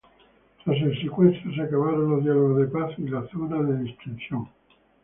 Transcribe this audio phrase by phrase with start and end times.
[0.63, 4.49] Tras el secuestro se acabaron los diálogos de paz y la zona de distensión.